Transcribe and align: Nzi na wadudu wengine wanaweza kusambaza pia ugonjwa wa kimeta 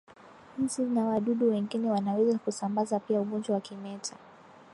Nzi 0.59 0.81
na 0.89 1.05
wadudu 1.05 1.49
wengine 1.49 1.89
wanaweza 1.91 2.37
kusambaza 2.37 2.99
pia 2.99 3.21
ugonjwa 3.21 3.55
wa 3.55 3.61
kimeta 3.61 4.15